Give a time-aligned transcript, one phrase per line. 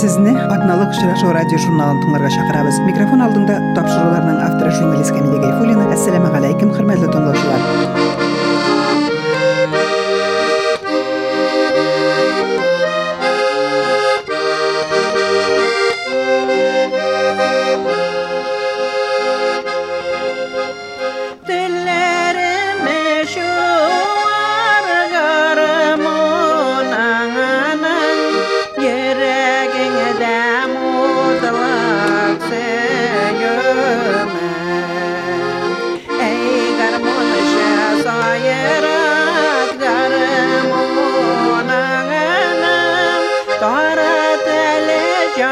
[0.00, 5.92] сизни атналык чырашоо радио журналын тыңларга чакырабыз микрофон алдында тапшырууларынын автору журналист камила гайфуллина.
[5.92, 6.72] Ассаламу алейкум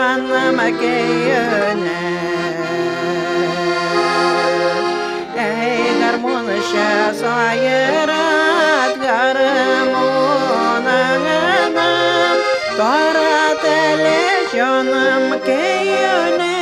[0.09, 0.83] anlamak
[1.29, 2.05] yöne
[5.37, 10.39] Ey garmonşa sayırat garmona
[12.79, 16.58] Kara teleşonum keyöne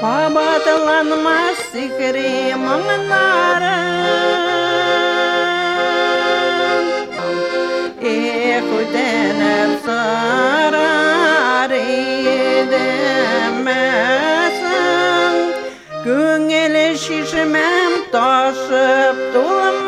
[0.00, 2.64] Kabatlanmaz sikrim
[3.08, 3.84] narım
[8.02, 12.84] Ehudene sarar edemezsin
[16.04, 17.73] Gönül şişmez
[19.14, 19.83] Abdullah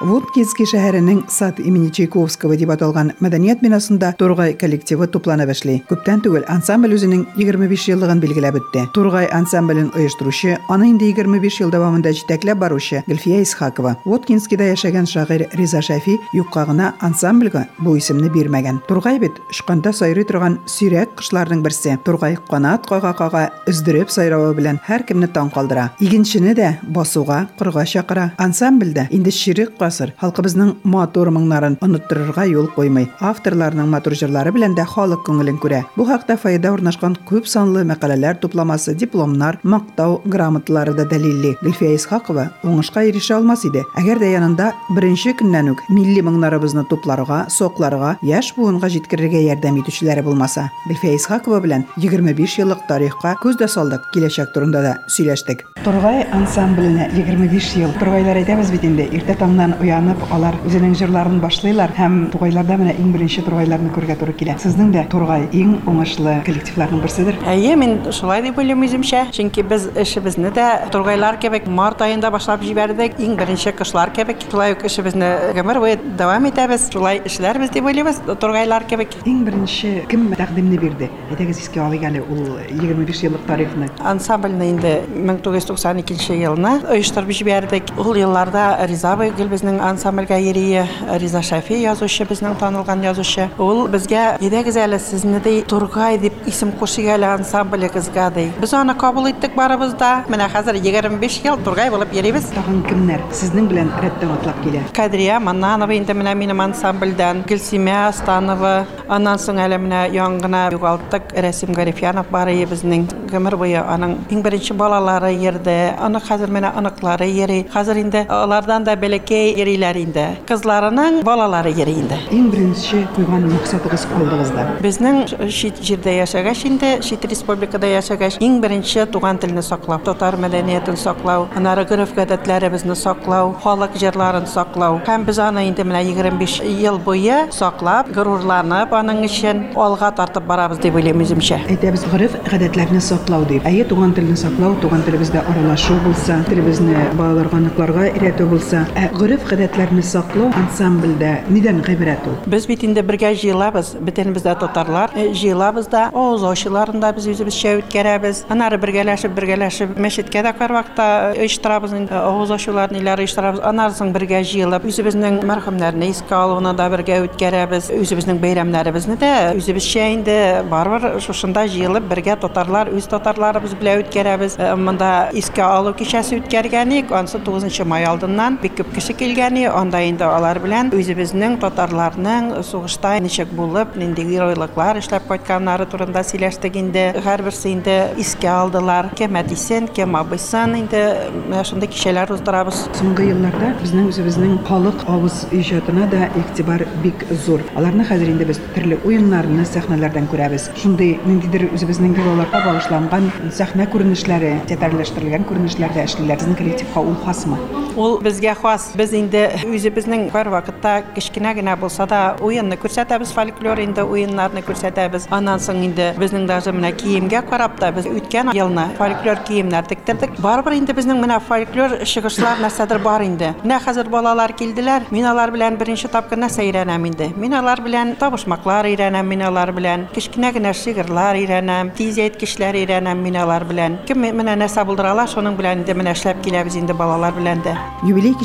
[0.00, 5.82] Воткинский шәһәренең сад имени Чайковского дип аталган мәдәният бинасында Тургай коллективы туплана башлый.
[5.90, 8.86] Күптән түгел ансамбль үзенең 25 еллыгын билгеләп үтте.
[8.96, 13.98] Тургай ансамблен оештыручы, аны инде 25 ел дәвамында җитәкләп баручы Гөлфия Исхакова.
[14.06, 18.80] Воткинскийда яшәгән шагыйрь Риза Шәфи юкка гына ансамбльгә бу исемне бирмәгән.
[18.88, 21.98] Тургай бит шканда сайрый торган сирәк кышларның берсе.
[22.08, 25.90] Тургай канат кага-кага өздереп сайравы белән һәркемне таң калдыра.
[26.00, 28.30] Игенчене дә басуга, кырга чакыра.
[28.40, 33.08] Ансамбльдә инде ширик гасыр халкыбызның матур моңнарын оныттырырга юл коймый.
[33.20, 35.82] Авторларның матур җырлары белән дә халык күңелен күрә.
[35.96, 41.56] Бу хакта файда урнашкан күп санлы мәкаләләр тупламасы, дипломнар, мактау грамоталары да дәлилли.
[41.62, 43.84] Гөлфия Исхакова уңышка ирешә алмас иде.
[43.98, 50.22] Әгәр дә янында беренче көннән үк милли моңнарыбызны тупларга, сокларга, яшь буынга җиткерергә ярдәм итүчеләре
[50.26, 50.68] булмаса.
[50.86, 55.64] Гөлфия Исхакова белән 25 еллык тарихка күз дә салдык, киләчәк турында да сөйләштек.
[55.84, 57.92] Тургай ансамбленә 25 ел.
[58.00, 63.11] Тургайлар әйтәбез бит инде, иртә таңнан уянып алар үзенең җырларын башлыйлар һәм тугайларда менә иң
[63.13, 64.57] беренче тугайларны күргә туры килә.
[64.59, 67.37] Сезнең дә тургай иң уңышлы коллективларның берседер.
[67.47, 69.25] Әйе, мин шулай дип уйлыйм үземчә.
[69.35, 73.19] Чөнки без эшебезне дә тугайлар кебек март айында башлап җибәрдек.
[73.23, 76.89] Иң беренче кышлар кебек шулай ук эшебезне гомер буе дәвам итәбез.
[76.93, 79.15] Шулай эшләрбез дип уйлыйбыз тугайлар кебек.
[79.25, 81.09] Иң беренче кем тәкъдимне бирде?
[81.31, 83.89] Әйтегез искә алыйк әле ул 25 еллык тарихны.
[84.03, 87.95] Ансамбльне инде 1992 елны оештырып җибәрдек.
[87.97, 90.86] Ул елларда Риза Гөл безнең ансамбльгә йөрие
[91.20, 93.48] Риза Шафи язучы, безнең танылган язучы.
[93.58, 98.50] Ул безгә "Идегез әле сезне ди Тургай дип исем кушыйк әле ансамблегызга" ди.
[98.60, 100.24] Без аны кабул иттек барыбызда.
[100.28, 102.50] Менә хәзер 25 ел Тургай булып йөрибез.
[102.54, 104.82] Тагын кемнәр сезнең белән рәттән атлап килә?
[104.92, 111.74] Кадрия Маннанова инде менә минем ансамбльдән, Гөлсимә Астанова, аннан соң әле менә яңгына югалттык Рәсим
[111.74, 115.94] Гарифянов бар иде безнең гомер буе аның иң беренче балалары йөрде.
[116.00, 117.66] Аны хәзер менә аныклары йөри.
[117.72, 120.26] Хәзер инде алардан да бәләкәй йөриләр инде.
[120.48, 122.18] Кызларының балалары йөри инде.
[122.34, 124.66] Иң беренче куйган максатыгыз калдыгызда.
[124.84, 125.20] Безнең
[125.52, 131.48] шит җирдә яшәгәч инде, шит республикада яшәгәч, иң беренче туган телне саклау, татар мәдәниятен саклау,
[131.56, 135.00] анары гореф гадәтләребезне саклау, халык җырларын саклау.
[135.06, 140.80] Һәм без аны инде менә 25 ел буе саклап, горурланып, аның өчен алга тартып барабыз
[140.82, 141.60] дип уйлыйм үземчә.
[141.70, 143.66] Әйтәбез гореф гадәтләрне саклау дип.
[143.68, 149.44] Әйе, туган телне саклау, туган телебездә аралашу булса, телебезне балаларга ныкларга өйрәтү булса, ә гореф
[149.49, 152.35] гадәтләрне саклау ансамбльдә нидән гыйбрәт ул?
[152.45, 157.79] Без бит инде бергә җыелабыз, бөтенебез дә татарлар, э, җыелабыз да, авыз ачуларында без үзебезчә
[157.79, 158.43] үткәрәбез.
[158.53, 161.07] Анары бергәләшеп, бергәләшеп мәчеткә дә һәрвакытта
[161.41, 163.63] оештырабыз, инде авыз ачулар ниләр оештырабыз.
[163.65, 167.89] Анарсын бергә җыелып, үзебезнең мәрхүмнәрне искә алуны да бергә үткәрәбез.
[167.97, 170.37] Үзебезнең бәйрәмнәребезне дә үзебезчә инде
[170.69, 174.59] барбыр шушында җыелып бергә татарлар үз татарларыбыз белән үткәрәбез.
[174.59, 180.00] Э, Монда искә алу кичәсе үткәргәник, ансы 9 май алдыннан бик күп кеше килгәни, анда
[180.02, 187.04] инде алар белән үзебезнең татарларның сугышта ничек булып, нинди геройлыклар эшләп кайтканнары турында сөйләштек инде.
[187.22, 189.12] Һәрберсе инде искә алдылар.
[189.14, 191.02] Кем әтисен, кем абыйсын инде
[191.36, 192.80] менә шундый кичәләр уздырабыз.
[192.98, 197.62] Соңгы елларда безнең үзебезнең халык авыз иҗатына да игътибар бик зур.
[197.78, 200.70] Аларны хәзер инде без төрле уеннарны сәхнәләрдән күрәбез.
[200.80, 206.40] Шундый ниндидер үзебезнең геройларга багышланган сәхнә күренешләре, театрлаштырылган күренешләрдә эшлиләр.
[206.40, 207.60] Безнең коллективка ул хасмы?
[208.00, 208.90] Ул безгә хас.
[208.96, 215.27] Без инде үзебезнең бер вакытта кичкенә генә булса да уенны күрсәтәбез, фольклор инде уеннарны күрсәтәбез.
[215.29, 220.39] Аннан соң инде безнең даже менә киемгә карап та без үткән елны фольклор киемнәр тектердек.
[220.39, 223.53] Барыбер инде безнең менә фольклор чыгышлар нәрсәдер бар инде.
[223.63, 225.09] Менә хәзер балалар килделәр.
[225.11, 227.31] Мин алар белән беренче тапкыр нәрсә өйрәнәм инде.
[227.35, 233.21] Мин алар белән табышмаклар өйрәнәм, мин алар белән кичкенә генә шигырьләр өйрәнәм, тиз әйткечләр өйрәнәм
[233.25, 233.99] мин алар белән.
[234.07, 237.75] Кем менә нәрсә булдыралар, шуның белән инде менә эшләп киләбез инде балалар белән дә.
[238.07, 238.35] Юбилей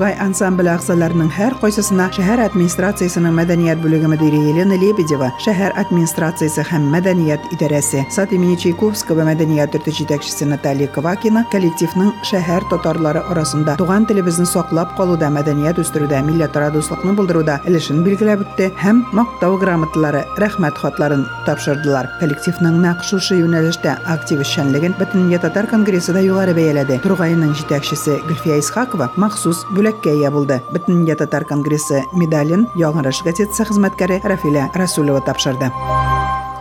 [0.00, 6.62] кичәсендә Тургай ансамбль әгъзаларының һәр кайсысына шәһәр администрациясенең мәдәният бүлеге мөдире Елена Лебедева, шәһәр администрациясе
[6.64, 14.06] һәм мәдәният идарәсе, имени Чайковского мәдәният йорты җитәкчесе Наталья Ковакина коллективның шәһәр татарлары арасында туган
[14.06, 20.80] телебезне саклап калуда, мәдәният үстерүдә, милләтара дуслыкны булдыруда өлешен билгеләп үтте һәм мактау грамоталары, рәхмәт
[20.80, 22.08] хатларын тапшырдылар.
[22.22, 27.00] Коллективның нәкъ шушы юнәлештә актив эшчәнлеген Бөтен Татар конгрессы да югары бәяләде.
[27.04, 30.60] Тургайның җитәкчесе Гөлфия Исхакова махсус бүләккә ия булды.
[30.72, 35.70] Бөтен Татар конгрессы медален Яңгыраш газетасы хезмәткәре Рафиля Расулова тапшырды.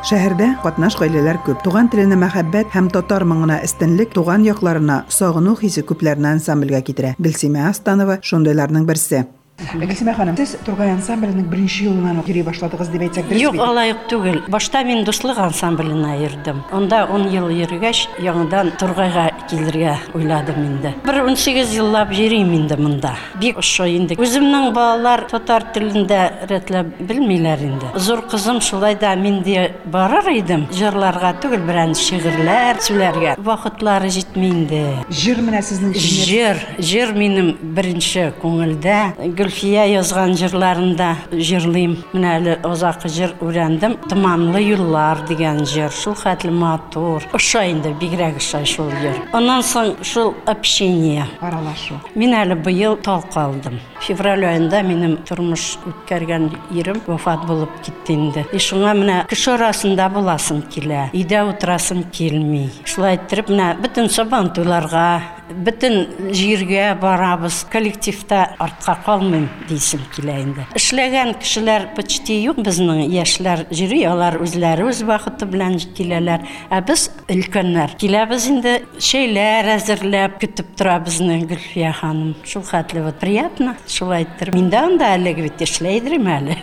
[0.03, 1.61] Шәһәрдә катнаш гаиләләр күп.
[1.63, 7.15] Туган теленә мәхәббәт һәм татар моңына истенлек туган якларына сагыну хисе күпләрне ансамбльгә китерә.
[7.19, 9.27] Гөлсимә Астанова шундыйларның берсе.
[9.59, 13.93] Гөлсимә ханым, сез Тургай ансамбльнең беренче елыннан ук йөри башладыгыз дип әйтсәк дөрес Юк, алай
[14.09, 14.41] түгел.
[14.47, 16.63] Башта мин дуслык ансамбленә йөрдем.
[16.75, 20.93] Онда 10 ел йөргәч, яңадан Тургайга килергә уйладым инде.
[21.05, 23.13] Бер 18 еллап йөрим инде монда.
[23.41, 24.15] Бик ошо инде.
[24.15, 27.91] Үземнең балалар татар телендә рәтләп белмиләр инде.
[27.95, 30.67] Зур кызым шулай да дә барыр идем.
[30.71, 33.35] Җырларга түгел, берән шигырьләр сөйләргә.
[33.43, 34.83] Вакытлары инде.
[35.09, 38.99] Җыр менә җиңер Жыр, жыр минем беренче күңелдә.
[39.35, 41.95] Гөлфия язган җырларында җырлыйм.
[42.13, 43.97] Менә әле озак җыр өйрәндем.
[44.09, 45.91] Томанлы юллар дигән җыр.
[45.91, 47.23] Шул хәтле матур.
[47.33, 49.17] Ошо инде бигрәк ошо шул җыр.
[49.33, 51.27] Аннан соң шул общение.
[51.41, 51.99] аралашу.
[52.15, 53.79] Мин әле быел тал калдым.
[54.01, 58.45] Февраль айында минем тормыш үткәргән ирем вафат булып китте инде.
[58.53, 61.09] И шуңа менә кеше арасында буласың килә.
[61.13, 62.69] Өйдә утырасың килми.
[62.85, 67.63] Шулай иттереп менә бөтен сабан туйларга, бөтен җиргә барабыз.
[67.71, 70.65] Коллективта артка калмыйм дисем килә инде.
[70.77, 76.45] Эшләгән кешеләр почти юк безнең яшьләр йөри, алар үзләре үз вакыты белән киләләр.
[76.71, 82.35] Ә без өлкәннәр киләбез инде шәйләр әзерләп көтеп тора безне Гөлфия ханым.
[82.45, 83.75] Шул хәтле вот приятно.
[83.87, 84.55] Шулай иттереп.
[84.55, 86.57] Миндә анда әлеге бит эшләйдерем әле.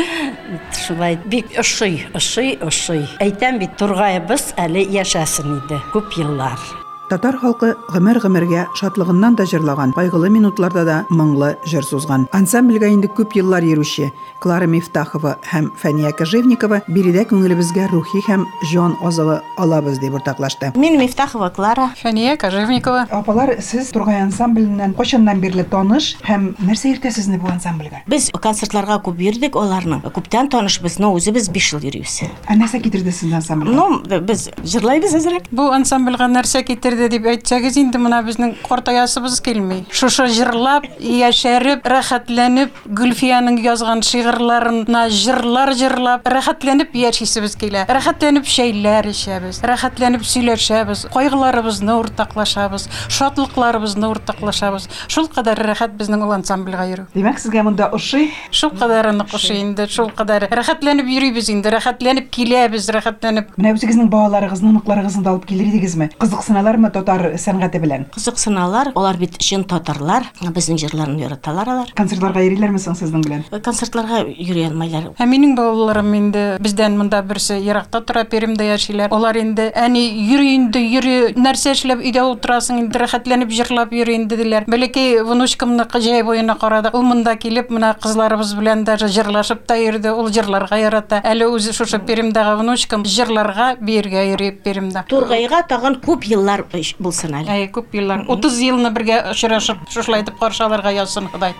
[0.86, 3.06] Шулай бик ошый, ошый, ошый.
[3.22, 6.85] Әйтәм бит Тургайбыз әле яшәсен иде күп еллар.
[7.06, 12.24] Татар халкы гомер-гомергә шатлыгыннан да җырлаган, кайгылы минутларда да моңлы җыр сузган.
[12.34, 14.08] Ансамбльгә инде күп еллар йөрүче
[14.42, 20.72] Клара Мифтахова һәм Фәния Кожевникова биредә күңелебезгә рухи һәм җан азыгы алабыз дип уртаклашты.
[20.74, 21.92] Мин Мифтахова Клара.
[22.02, 23.06] Фәния Кожевникова.
[23.14, 28.02] Апалар, сез Тургай ансамбленнән кайчаннан бирле таныш һәм нәрсә йөртә сезне бу ансамбльгә?
[28.10, 30.02] Без концертларга күп йөрдек оларның.
[30.10, 32.18] Күптән танышбыз, но үзебез 5 ел йөрибез.
[32.50, 33.78] Ә нәрсә китерде сезне ансамбльгә?
[33.78, 35.50] Ну, без җырлайбыз әзрәк.
[35.54, 39.82] Бу ансамбльгә нәрсә китерде дип әйтсәгез, инде мона безнең картаясыбыз килми.
[39.92, 47.84] Шушы җырлап, яшәреп, рәхәтләнеп, Гөлфияның язган шигырьләренә җырлар җырлап, рәхәтләнеп яшисебез килә.
[47.90, 54.88] Рәхәтләнеп шәйләр ичәбез, рәхәтләнеп сөйләшәбез, кайгыларыбызны уртаклашабыз, шатлыкларыбызны уртаклашабыз.
[55.12, 57.06] Шул кадәр рәхәт безнең ул ансамбльгә йөрү.
[57.14, 58.30] Димәк, сезгә монда ошый?
[58.50, 64.10] Шул кадәр нык ошый инде, шул кадәр рәхәтләнеп йөрибез инде, рәхәтләнеп киләбез, рәхәтләнеп Менә үзегезнең
[64.12, 66.10] балаларыгызны, оныкларыгызны да алып килер идегезме?
[66.20, 68.06] Кызыксыналармы татар сәнгате белән?
[68.14, 71.92] Кызыксыналар, алар бит чын татарлар, безнең җырларны яраталар алар.
[71.98, 73.44] Концертларга йөриләрме соң сезнең белән?
[73.64, 75.10] Концертларга йөри алмайлар.
[75.18, 79.12] Ә минем балаларым инде бездән монда берсе еракта тора, Перемдә яшиләр.
[79.14, 84.36] Алар инде әни йөри инде, йөри, нәрсә эшләп өйдә утырасың инде, рәхәтләнеп җырлап йөри инде
[84.40, 84.66] диләр.
[84.70, 86.94] Бәләкәй внучкамны җәй буена карадык.
[86.94, 90.12] Ул монда килеп, менә кызларыбыз белән даже җырлашып та йөрде.
[90.12, 91.20] Ул җырларга ярата.
[91.24, 95.06] Әле үзе шушы Перемдәге внучкам җырларга биергә йөри Перемдә.
[95.08, 96.64] Тургайга тагын күп еллар
[96.98, 97.50] булсын әле.
[97.50, 101.54] Әй, күп еллар, 30 елны бергә очрашып, шушылай итеп каршы алырга язсын Ходай.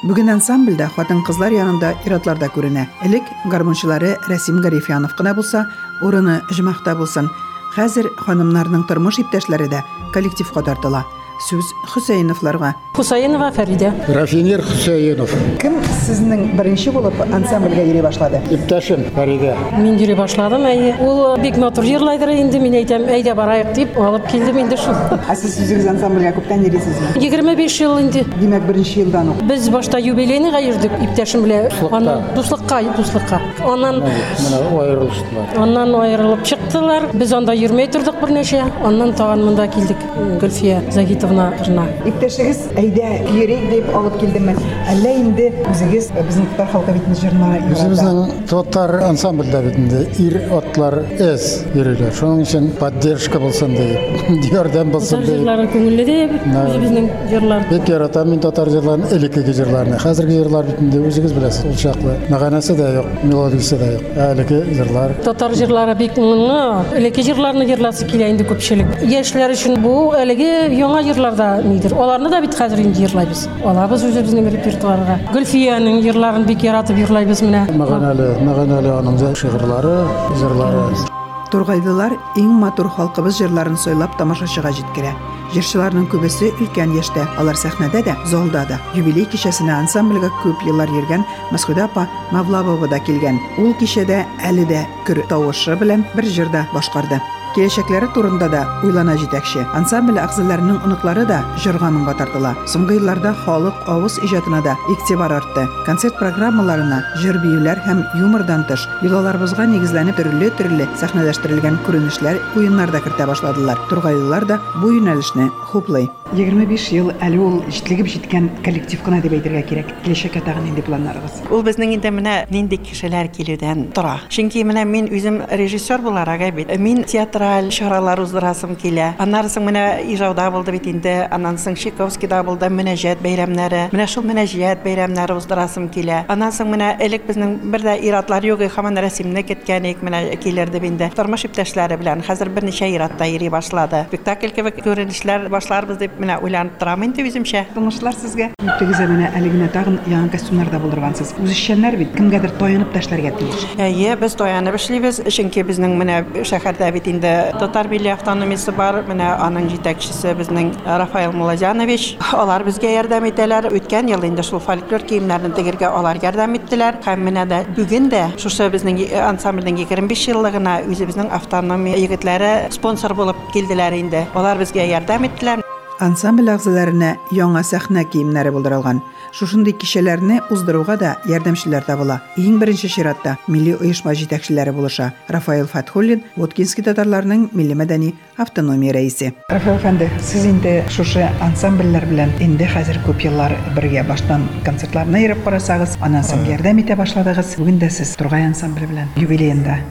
[0.00, 2.86] Бүген ансамбльдә хатын-кызлар янында ир-атлар да күренә.
[3.04, 5.66] Элек гармунчылары Рәсим Гарифянов кына булса,
[6.00, 7.28] урыны Җмахта булсын.
[7.76, 9.82] Хәзер ханымнарның тормыш иптәшләре дә
[10.14, 11.04] коллективка тартыла.
[11.40, 12.74] Сүз Хөсәйновларга.
[12.94, 13.88] Хусаинова Фәридә.
[14.12, 15.30] Рафинер Хусейнов.
[15.62, 18.42] Кем сезнең беренче булып ансамбльгә йөри башлады?
[18.52, 19.54] Иптәшем Фәридә.
[19.78, 20.90] Мин йөри башладым, әйе.
[21.00, 24.92] Ул бик матур җырлайдыр инде, мин әйтәм, әйдә барайык дип алып килдем инде шул.
[25.16, 27.14] Ә сез үзегез ансамбльгә күптән йөрисезме?
[27.24, 28.24] 25 ел инде.
[28.36, 29.40] Димәк, беренче елдан ук.
[29.48, 31.70] Без башта юбилейныйга йөрдек иптәшем белән.
[31.90, 33.40] Аннан дуслыкка, дуслыкка.
[33.64, 35.56] Аннан Менә аерылыштылар.
[35.56, 37.08] аннан аерылып чыктылар.
[37.14, 38.66] Без анда йөрмәй тордык бернәчә.
[38.84, 39.96] Аннан тагын монда килдек.
[40.40, 40.82] Гөлфия
[41.30, 41.84] Загитовна жына.
[42.08, 44.54] Иптәшегез әйдә йөрик дип алып килдеме?
[44.90, 47.74] Әллә инде үзегез безнең татар халкы бит җырына ярата?
[47.76, 52.10] Үзебезнең татар ансамбльдә бит инде ир атлар эс йөриләр.
[52.18, 55.36] Шуның өчен поддержка булсын дип, ярдәм булсын дип.
[55.36, 57.66] Җырлары күңелле дип, үзебезнең җырлар.
[57.70, 60.00] Бик яратам мин татар җырларын, элекке җырларны.
[60.02, 62.16] Хәзерге җырлар бит инде үзегез беләсез, ул чаклы.
[62.32, 64.10] Мәгънәсе дә юк, мелодиясе дә юк.
[64.30, 66.98] Элекке җырлар Татар җырлары бик моңлы.
[66.98, 69.00] Элекке җырларны җырласы килә инде күпчелек.
[69.10, 71.94] Яшьләр өчен бу әлеге яңа җырларда нидер.
[71.94, 73.44] Аларны да бит хәзер инде җырлайбыз.
[73.64, 75.18] Алабыз үзебезнең репертуарга.
[75.34, 77.66] Гөлфиянең җырларын бик яратып җырлайбыз менә.
[77.76, 79.96] мәгънәле, мәгънәле аның шигырьләре,
[80.40, 81.08] җырлары.
[81.50, 85.12] Тургайлылар иң матур халкыбыз җырларын сойлап тамашачыга җиткерә.
[85.52, 88.78] Җырчыларның күбесе өлкән яшьтә, алар сәхнәдә дә, залда да.
[88.94, 93.40] Юбилей кичәсенә ансамбльгә күп еллар йөргән Мәскәүдә апа Мавлабова да килгән.
[93.58, 97.18] Ул кичәдә әле дә көр тавышы белән бер җырда башкарды.
[97.50, 99.64] Киләчәкләре турында да уйлана җитәкче.
[99.74, 102.52] Ансамбль әгъзаларының оныклары да җырга моңга тартыла.
[102.70, 105.66] Соңгы елларда халык авыз иҗатына да игътибар артты.
[105.88, 113.26] Концерт программаларына җыр биюләр һәм юмордан тыш, йолаларыбызга нигезләнеп төрле-төрле сәхнәләштерелгән күренешләр, уеннар да кертә
[113.26, 113.82] башладылар.
[113.90, 116.06] Тургайлылар да бу юнәлешне хуплый.
[116.30, 119.88] 25 ел әле ул җитлегеп җиткән коллектив кына дип әйтергә кирәк.
[120.04, 121.40] Киләчәккә тагын нинди планнарыгыз?
[121.50, 124.20] Ул безнең инде менә нинди кешеләр килүдән тора.
[124.30, 126.70] Чөнки менә мин үзем режиссер буларак бит.
[126.78, 127.02] Мин
[127.40, 129.14] театраль чаралар уздырасым килә.
[129.18, 129.82] Аннан соң менә
[130.12, 131.26] Ижауда булды бит инде.
[131.32, 133.86] Аннан соң Чайковскийда булды мөнәҗәт бәйрәмнәре.
[133.94, 136.26] Менә шул мөнәҗәт бәйрәмнәре уздырасым килә.
[136.28, 141.08] Аннан соң менә элек безнең бер дә иратлар юк, һаман рәсемне кеткәнек менә килерде инде.
[141.16, 144.04] Тормыш иптәшләре белән хәзер берничә иратта йөри башлады.
[144.10, 147.64] Спектакль кебек күренешләр башларбыз дип менә уйланып торам инде үземчә.
[147.72, 148.50] Тыңлашлар сезгә.
[148.80, 151.34] Тегезә менә әле генә тагын яңа костюмнарда булдыргансыз.
[151.40, 153.66] Үзешчәннәр бит кемгәдер таянып ташларга тиеш.
[153.80, 159.00] Әйе, без таянып эшлибез, чөнки безнең менә шәһәрдә бит инде mənə Tatar Milli Avtonomiyası var,
[159.08, 162.16] mənə anın yetəkçisi bizdən e, Rafael Mulazanoviç.
[162.40, 163.68] Onlar bizə yardım etdilər.
[163.70, 166.98] Ötən il indi şu folklor geyimlərini digərgə onlar yardım etdilər.
[167.06, 172.00] Həm mənə də bu gün də şuşa bizning e, ansamblinin 25 yıllığına özü bizning avtonomiya
[172.04, 174.26] yigitləri sponsor olub gəldilər indi.
[174.34, 175.62] Onlar bizə yardım etdilər.
[176.00, 179.02] Ansambl ağzalarına yeni səhnə geyimləri buldurilgan.
[179.32, 182.20] Шушындый кишәләрне уздыруга да ярдәмчеләр табыла.
[182.36, 185.12] Иң беренче чиратта милли оешма җитәкчеләре булыша.
[185.28, 189.32] Рафаэл Фатхуллин Воткинский татарларының милли мәдәни автономия рәисе.
[189.48, 195.44] Рафаэл әфәнде, сез инде шушы ансамбльләр белән инде хәзер күп еллар бергә баштан концертларны йөреп
[195.46, 197.54] карасагыз, аннан соң ярдәм итә башладыгыз.
[197.60, 199.12] Бүген дә сез Тургай ансамбле белән.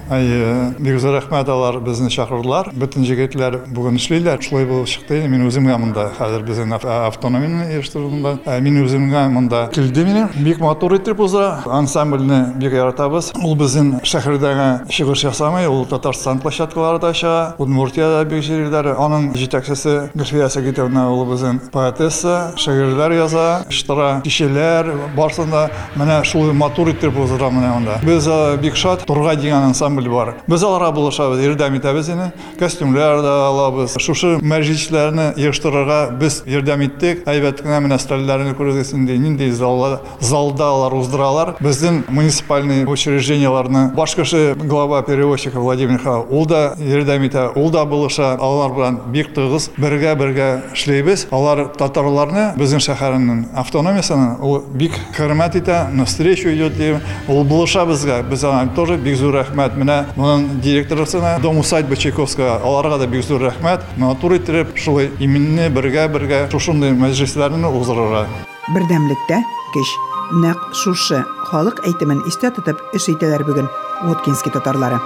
[0.10, 0.27] Ай,
[0.79, 2.74] бик зур рәхмәт алар безне чакырдылар.
[2.75, 4.41] Бөтен җегетләр бүген эшлиләр.
[4.43, 5.22] Шулай булып чыкты.
[5.29, 10.28] Мин үземгә монда хәзер безнең автономияне оештырганда, мин үземгә монда килде мине.
[10.37, 11.62] Бик матур итеп уза.
[11.66, 13.33] Ансамбльне бик яратабыз.
[13.43, 17.54] Ул безнең шәһәрдәге чыгыш ясамый, ул Татарстан площадкаларында чыга.
[17.59, 18.95] Удмуртиядә бик җирләр.
[18.99, 26.93] Аның җитәкчесе Гөлфия Сәгитовна ул безнең поэтесса, шигырьләр яза, штара, кишеләр барсында менә шул матур
[26.93, 27.99] итеп уза менә монда.
[28.04, 28.28] Без
[28.62, 30.35] бик шат Тургай дигән ансамбль бар.
[30.49, 32.31] Без аларга булышабыз, ярдәм итәбез инде.
[32.59, 33.97] Костюмлар да алабыз.
[34.00, 37.25] Шушы мәҗлесләрне йыштырырга без ярдәм иттек.
[37.28, 41.56] Әйбәт кенә менә стальләрне күрегез нинди залда залда алар уздыралар.
[41.60, 47.50] Безнең муниципальный учреждениеларны баш кеше глава перевозчика Владимир ул да ярдәм итә.
[47.56, 48.36] Ул да булыша.
[48.40, 51.28] Алар белән бик тыгыз бергә-бергә эшләйбез.
[51.32, 57.04] Алар татарларны безнең шәһәрнең автономиясен ул бик хөрмәт итә, навстречу идет дип.
[57.28, 58.22] Ул булыша безгә.
[58.30, 59.78] Без аңа тоже бик зур рәхмәт.
[59.80, 63.84] Менә моның директорысына Дом усадьбы Чайковского аларга да бик зур рәхмәт.
[63.98, 68.28] Матур итеп шулай именне бергә-бергә шушындый мәҗлесләрне уздырырга.
[68.70, 69.40] Бердәмлектә
[69.74, 69.92] кеш
[70.44, 73.70] нәкъ шушы халык әйтемен истә тотып эш итәләр бүген
[74.06, 75.00] Воткинский татарлары.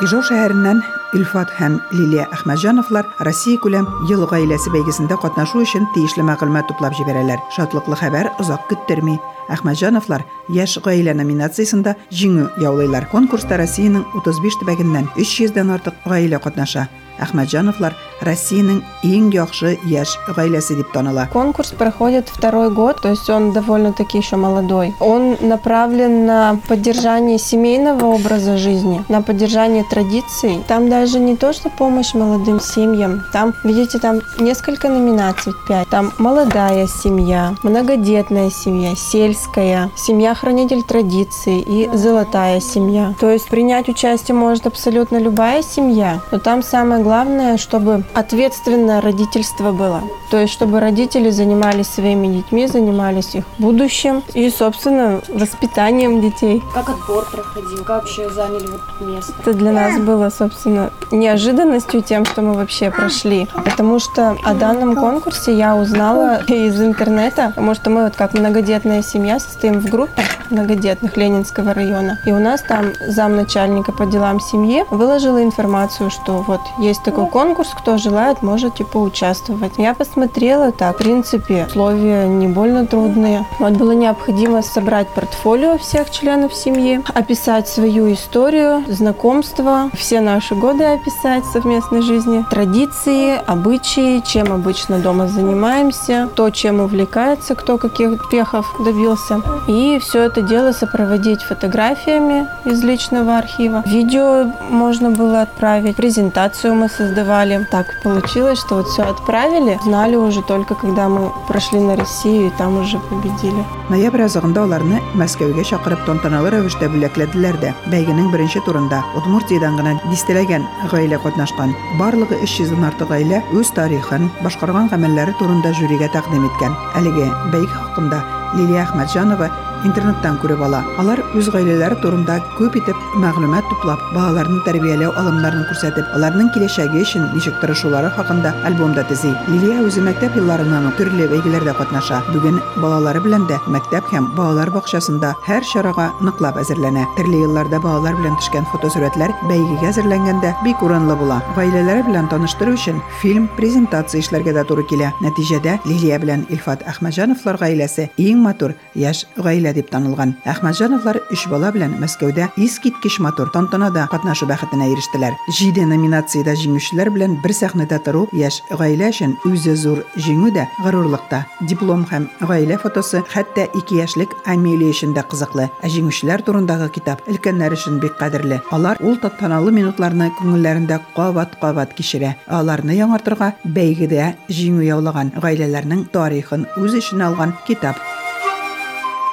[0.00, 6.68] Ижау шәһәреннән Илфат һәм Лилия Әхмәҗановлар Россия күләм ел гаиләсе бәйгесендә катнашу өчен тиешле мәгълүмат
[6.70, 7.42] туплап җибәрәләр.
[7.56, 9.16] Шатлыклы хәбәр озак көттерми.
[9.50, 10.22] Әхмәҗановлар
[10.54, 13.08] яшь гаилә номинациясендә җиңү яулыйлар.
[13.10, 16.86] Конкурста Россиянең 35 төбәгеннән 300 артык гаилә катнаша.
[17.20, 21.26] Әхмәҗановлар Россиянең иң яхшы яшь гаиләсе дип таныла.
[21.32, 24.94] Конкурс проходит второй год, то есть он довольно-таки еще молодой.
[25.00, 30.62] Он направлен на поддержание семейного образа жизни, на поддержание традиций.
[30.68, 33.22] Там даже не то, что помощь молодым семьям.
[33.32, 35.88] Там, видите, там несколько номинаций, пять.
[35.88, 43.14] Там молодая семья, многодетная семья, сельская, семья-хранитель традиций и золотая семья.
[43.18, 47.09] То есть принять участие может абсолютно любая семья, но там самое главное,
[47.56, 50.02] чтобы ответственное родительство было.
[50.30, 56.62] То есть, чтобы родители занимались своими детьми, занимались их будущим и, собственно, воспитанием детей.
[56.72, 57.84] Как отбор проходил?
[57.84, 59.32] Как вообще заняли вот место?
[59.40, 63.48] Это для нас было, собственно, неожиданностью тем, что мы вообще прошли.
[63.64, 69.02] Потому что о данном конкурсе я узнала из интернета, потому что мы вот как многодетная
[69.02, 72.18] семья состоим в группе многодетных Ленинского района.
[72.24, 77.70] И у нас там замначальника по делам семьи выложила информацию, что вот есть такой конкурс,
[77.76, 79.72] кто желает, можете поучаствовать.
[79.78, 83.46] Я посмотрела, так, в принципе, условия не больно трудные.
[83.58, 90.84] Вот было необходимо собрать портфолио всех членов семьи, описать свою историю, знакомства, все наши годы
[90.84, 98.66] описать совместной жизни, традиции, обычаи, чем обычно дома занимаемся, то, чем увлекается, кто каких успехов
[98.84, 99.40] добился.
[99.68, 103.82] И все это дело сопроводить фотографиями из личного архива.
[103.86, 107.66] Видео можно было отправить, презентацию мы создавали.
[107.70, 112.50] Так получилось, что вот все отправили, знали уже только, когда мы прошли на Россию и
[112.58, 113.64] там уже победили.
[113.90, 117.74] Ноябрь азагында аларны Мәскәүгә чакырып тантаналы рәвештә бүләкләделәр дә.
[117.92, 121.74] Бәйгенең беренче турында Удмуртиядан гына дистәләгән гаилә катнашкан.
[121.98, 126.78] Барлыгы 300 артык гаилә үз тарихын, башкарган гамәлләре турында жюригә тәкъдим иткән.
[126.96, 128.22] Әлеге бәйге хакында
[128.54, 129.50] Лилия Әхмәтҗанова
[129.85, 130.81] интернеттан күреп ала.
[130.97, 137.27] Алар үз гаиләләре турында күп итеп мәгълүмат туплап, балаларны тәрбияләү алымнарын күрсәтеп, аларның киләчәге өчен
[137.35, 139.33] ничек тырышулары хакында альбомда төзи.
[139.51, 142.23] Лилия үзе мәктәп елларыннан ук төрле бәйгеләрдә катнаша.
[142.33, 147.05] Бүген балалары белән дә мәктәп һәм балалар бакчасында һәр чарага ныклап әзерләнә.
[147.19, 151.41] Төрле елларда балалар белән төшкән фотосурәтләр бәйгегә әзерләнгәндә бик урынлы була.
[151.59, 155.13] Гаиләләре белән таныштыру өчен фильм презентация эшләргә дә туры килә.
[155.21, 160.34] Нәтиҗәдә Лилия белән Илфат Әхмәҗановлар гаиләсе иң матур яшь гаилә дип танылган.
[160.48, 165.36] Әхмәтҗановлар өч бала белән Мәскәүдә искиткеч матур тантанада катнашу бәхетенә ирештеләр.
[165.58, 171.26] Җиде номинациядә җиңүчеләр белән бер сәхнәдә тору яшь гаилә өчен үзе зур җиңү дә, горурлык
[171.30, 171.44] та.
[171.60, 175.68] Диплом һәм гаилә фотосы хәтта 2 яшьлек Амелия өчен дә кызыклы.
[175.82, 178.60] Ә җиңүчеләр турындагы китап өлкәннәр өчен бик кадерле.
[178.70, 182.36] Алар ул тантаналы минутларны күңелләрендә кабат-кабат кичерә.
[182.46, 188.00] Аларны яңартырга бәйгедә җиңү яулаган гаиләләрнең тарихын үз эченә алган китап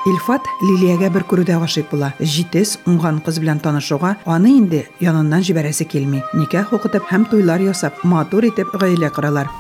[0.08, 2.14] Илфат Лилиягә бер күрүдә гашыйк була.
[2.24, 6.22] Җитез, уңган кыз белән танышуга аны инде яныннан җибәрәсе килми.
[6.38, 9.52] Никах укытып һәм туйлар ясап, матур итеп гаилә коралар.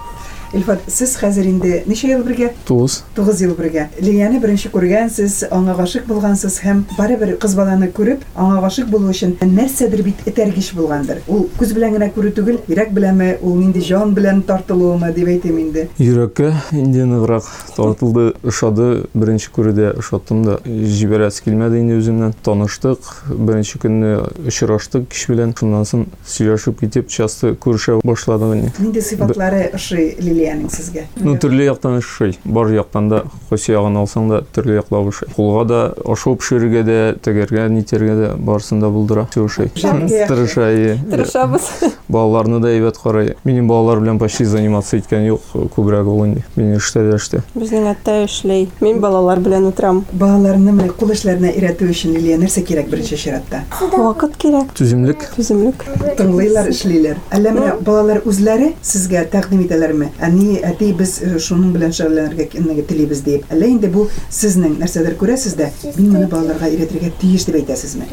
[0.53, 2.51] Илфат, сез хәзер инде ничә ел бергә?
[2.67, 3.01] Тугыз.
[3.17, 3.87] 9 ел бергә.
[3.99, 9.35] Лилияне беренче күргәнсез, аңа гашык булгансыз һәм барыбер кыз баланы күреп, аңа гашык булу өчен
[9.41, 11.21] нәрсәдер бит этәргеч булгандыр.
[11.27, 15.59] Ул күз белән генә күрү түгел, йөрәк беләме, ул нинди җан белән тартылуымы дип әйтәм
[15.59, 15.87] инде.
[15.99, 18.87] Йөрәккә инде ныграк тартылды, ошады.
[19.13, 22.35] Беренче күрүдә ошаттым да, җибәрәсе килмәде инде үземнән.
[22.45, 24.13] Таныштык, беренче көнне
[24.47, 25.55] очраштык киш белән.
[25.57, 28.73] Шуннан соң сөйләшеп китеп, часто күрешә башладык инде.
[28.79, 31.05] Нинди сыйфатлары ошый Лилияның сезгә?
[31.17, 32.37] Ну, төрле яктан ошый.
[32.45, 35.29] Бар яктан да, кайсы ягын алсаң да, төрле яклап ошый.
[35.35, 39.27] Кулга да, ашау пешерергә дә, тегәргә, нитәргә дә барсын да булдыра.
[39.31, 39.47] Все.
[39.75, 40.27] Жаркая.
[40.27, 40.97] Тырыша, ие.
[41.09, 41.69] Тырышабыз.
[42.07, 43.33] Балаларны да әйбәт карый.
[43.43, 46.43] Минем балалар белән почти заниматься иткән юк, күбрәк ул инде.
[46.55, 47.41] Мине эштә дә эштә.
[47.55, 48.67] Безнең әтә эшләй.
[48.81, 50.03] Мин балалар белән утырам.
[50.11, 53.63] Балаларны менә кул эшләренә өйрәтү өчен Лилия нәрсә кирәк беренче чиратта?
[53.93, 54.71] Вакыт кирәк.
[54.77, 55.27] Түземлек.
[55.35, 55.85] Түземлек.
[56.19, 57.21] Тыңлыйлар, эшлиләр.
[57.35, 60.11] Әллә менә балалар үзләре сезгә тәкъдим итәләрме?
[60.27, 63.45] Әни, әти, без э, шуның белән шөгыльләнергә телибез дип.
[63.53, 68.09] Әллә инде бу сезнең нәрсәдер күрәсез дә, мин моны балаларга өйрәтергә тиеш дип әйтәсезме?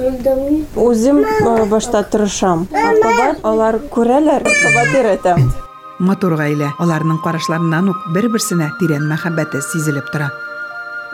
[0.78, 2.68] Үзем э, башта тырышам.
[2.70, 5.46] Апалар, алар күрәләр, кабат өйрәтәм.
[6.04, 10.30] Матур гаилә, аларның карашларыннан ук бер-берсенә тирән мәхәббәте сизелеп тора.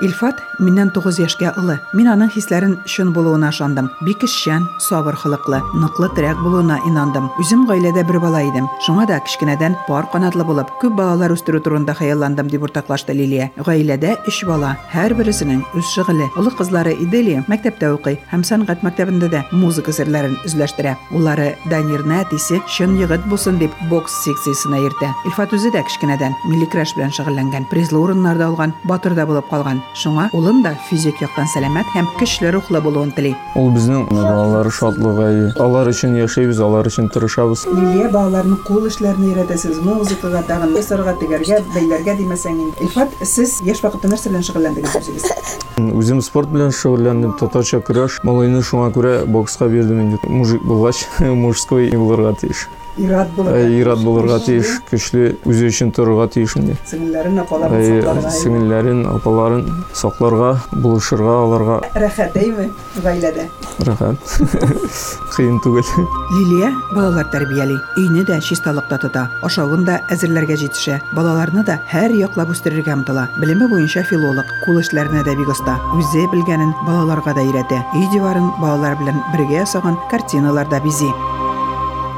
[0.00, 1.74] Илфат миннән 9 яшькә олы.
[1.92, 3.90] Мин аның хисләрен чын булуына ышандым.
[4.00, 7.28] Бик эшчән, сабыр хылыклы, ныклы терәк булуына инандым.
[7.40, 8.68] Үзем гаиләдә бер бала идем.
[8.86, 13.50] Шуңа да кичкенәдән пар канатлы булып, күп балалар үстерү турында хыялландым дип уртаклашты Лилия.
[13.60, 16.30] Гаиләдә 3 бала, һәрберсенең үз шөгыле.
[16.40, 20.96] Олы кызлары Иделия мәктәптә укый һәм сәнгать мәктәбендә дә музыка серләрен үзләштерә.
[21.12, 25.12] Уллары Данирны әтисе чын егет булсын дип бокс секциясенә йөртә.
[25.28, 29.82] Илфат үзе дә кичкенәдән милли көрәш белән шөгыльләнгән, призлы урыннарда алган, батыр да булып калган.
[29.90, 33.32] Шуңа улын да физик яктан сәламәт һәм көчле рухлы булуын тели.
[33.58, 35.50] Ул безнең балалар шатлыгы.
[35.58, 37.64] Алар өчен яшәйбез, алар өчен тырышабыз.
[37.74, 42.86] Лилия балаларның кул эшләрен өйрәтәсез, музыкага, тагын ясарга, тегәргә, бәйләргә димәсәң инде.
[42.86, 45.58] Илфат, сез яшь вакытта нәрсә белән шөгыльләндегез үзегез?
[45.80, 48.20] Үзем спорт белән шөгыльләндем, татарча көрәш.
[48.22, 50.20] Малайны шуңа күрә бокска бирдем инде.
[50.28, 52.68] Мужик булгач, мужской булырга тиеш.
[53.00, 53.54] Ират булып.
[53.56, 56.76] Ә, Ират булырга тиеш, көчле үзе өчен торырга тиеш инде.
[56.90, 58.32] Сеңелләрен апаларын сакларга.
[58.36, 59.64] Сеңелләрен, апаларын
[59.96, 62.68] сакларга, булышырга, аларга Рәхәт әйме
[63.00, 63.46] гаиләдә?
[63.88, 64.34] рәхәт.
[65.34, 65.86] Кыен түгел.
[66.34, 67.78] Лилия балалар тәрбияли.
[67.96, 69.24] Өйне дә чисталыкта тота.
[69.46, 71.00] Ашавын да әзерләргә җитешә.
[71.16, 73.28] Балаларны да һәр яклап үстерергә омтыла.
[73.40, 75.78] Белеме буенча филолог, кул эшләренә дә бик оста.
[75.96, 77.80] Үзе белгәнен балаларга да өйрәтә.
[77.96, 81.08] Өй диварын балалар белән бергә ясаган картиналар да бизи.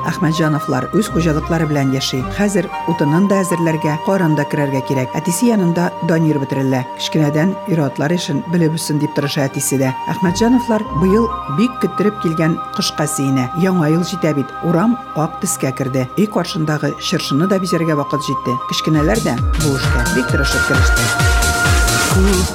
[0.08, 2.20] Әхмәтҗановлар үз хуҗалыклары белән яши.
[2.36, 5.14] Хәзер утынын да әзерләргә, карын да керәргә кирәк.
[5.18, 6.84] Әтисе янында Данир бетерелә.
[6.98, 8.14] Кичкенәдән иратлар
[8.52, 9.92] белеп үссен дип тырыша әтисе дә.
[10.12, 13.48] Әхмәтҗановлар быел бик көттереп килгән кышка сиенә.
[13.62, 14.46] Яңа ел җитә бит.
[14.64, 16.08] Урам ак төскә керде.
[16.18, 18.58] Өй каршындагы чыршыны да бизәргә вакыт җитте.
[18.70, 21.71] Кичкенәләр дә бу эшкә бик тырышып кереште.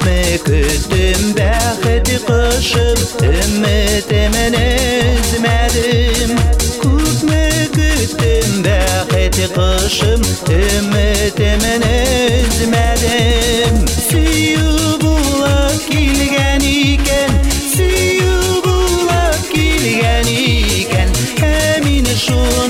[0.06, 6.36] Meküzdüm bəxti qışım Ümmetimi üzmədim
[6.82, 10.22] Kut meküzdüm bəxti qışım
[10.60, 11.76] Ümmetimi
[12.46, 13.76] üzmədim
[14.10, 14.78] Siyum
[22.18, 22.67] sure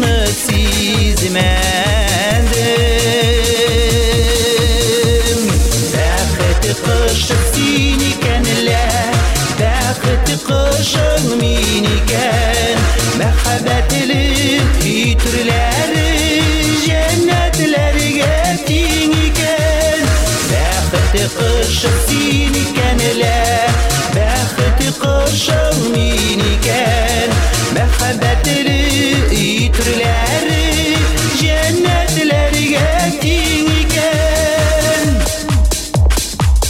[21.27, 23.67] قرشة سيني كان لا
[24.15, 27.29] بختي قرشة ونيني كان
[27.75, 30.95] محبة لقيت رلاري
[31.41, 35.23] جنات لرجاتيني كان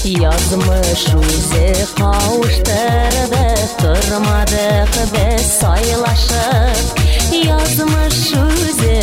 [0.06, 7.00] Yazmış yüze kavuşturduk Durmadık biz saylaşıp
[7.46, 9.02] Yazmış yüze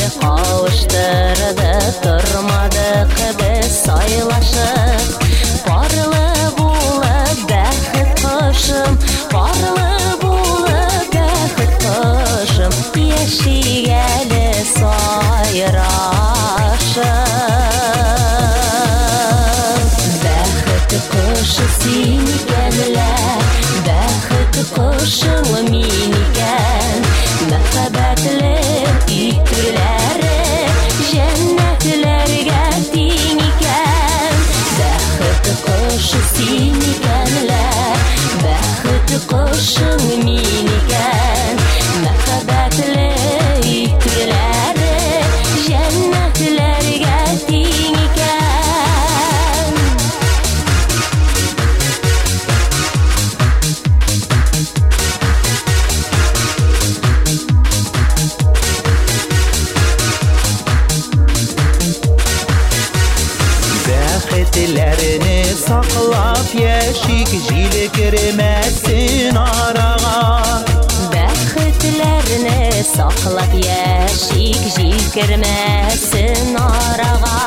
[75.14, 77.40] кермәсен арага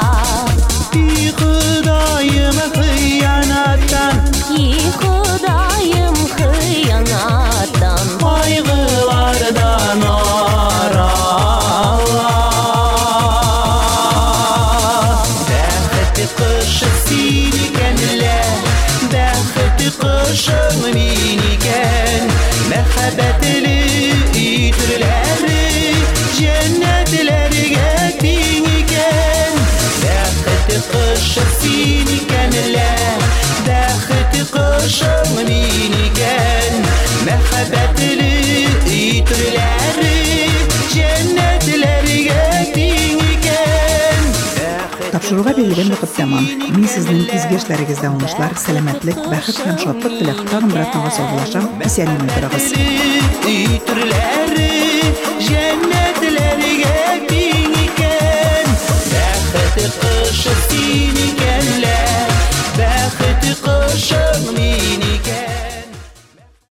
[0.94, 4.16] И Ходаем хыянаттан
[4.56, 4.60] И
[5.00, 11.16] Ходаем хыянаттан Кайгылардан арала
[15.48, 18.40] Бәхеті кышы син икән лә
[19.14, 22.32] Бәхеті кышың мин икән
[22.70, 23.76] Мәхәббәтле
[24.46, 25.25] итүрләре
[26.37, 29.53] cennetleri geldin iken
[30.01, 32.91] Dəxti qışıb sin ikənlə
[33.67, 36.77] Dəxti qışıb min ikən
[37.25, 38.29] Məhəbbətli
[38.99, 40.21] itirləri
[40.93, 42.56] Cennetləri geldin
[45.17, 46.45] Тапшыруга бирелгән вакыт тәмам.
[46.75, 51.65] Мин сиздин изге эшләрегездә уңышлар, сәламәтлек, бәхет һәм шатлык теләп тагын бер атнага саубуллашам.
[51.87, 52.67] Исәнмен торыгыз.
[53.49, 54.69] Өйтерләре
[55.47, 57.01] җәннәтләргә
[57.31, 58.69] мин икән.
[62.77, 64.21] Бәхет кошы
[64.53, 65.01] мин